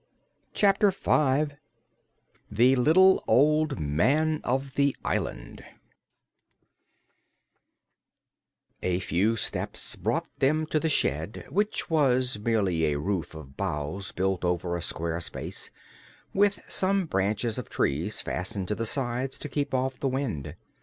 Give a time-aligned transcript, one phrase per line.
[0.55, 1.53] Chapter Five
[2.49, 5.63] The Little Old Man of the Island
[8.81, 14.11] A few steps brought them to the shed, which was merely a roof of boughs
[14.11, 15.69] built over a square space,
[16.33, 20.55] with some branches of trees fastened to the sides to keep off the wind.